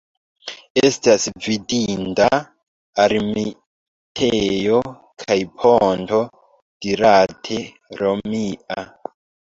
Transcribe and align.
Estas 0.81 1.25
vidinda 1.47 2.29
ermitejo 3.05 4.79
kaj 5.25 5.37
ponto 5.61 6.23
dirate 6.87 7.63
romia. 8.03 8.83